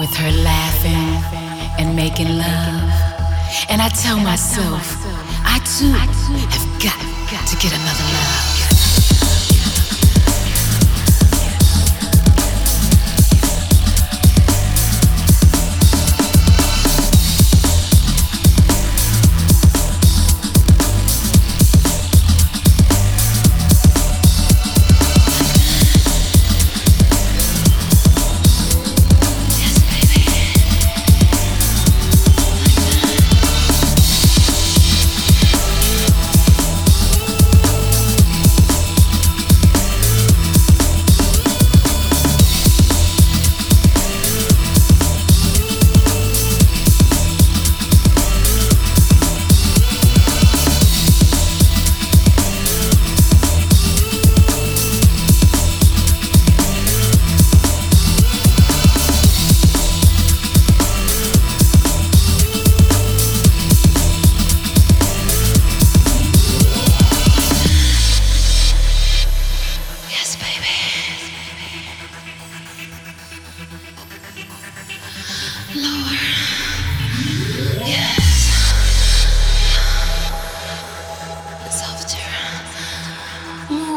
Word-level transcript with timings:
with 0.00 0.16
her 0.16 0.32
laughing 0.32 1.12
and 1.78 1.94
making 1.94 2.38
love. 2.38 2.88
And 3.68 3.82
I 3.82 3.90
tell 3.90 4.18
myself, 4.18 4.96
I 5.44 5.60
too 5.76 5.92
have 5.92 6.66
got 6.80 6.96
to 7.46 7.56
get 7.60 7.72
another 7.76 8.09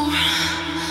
love. 0.08 0.83